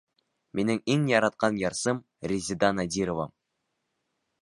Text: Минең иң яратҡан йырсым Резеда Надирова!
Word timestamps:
Минең 0.59 0.79
иң 0.93 1.03
яратҡан 1.11 1.61
йырсым 1.65 2.01
Резеда 2.33 2.75
Надирова! 2.81 3.31